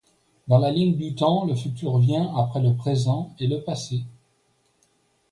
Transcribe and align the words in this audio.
Dans 0.47 0.57
la 0.57 0.71
ligne 0.71 0.97
du 0.97 1.13
temps, 1.13 1.45
le 1.45 1.53
futur 1.53 1.99
vient 1.99 2.33
après 2.35 2.59
le 2.59 2.75
présent 2.75 3.35
et 3.37 3.45
le 3.45 3.61
passé. 3.61 4.01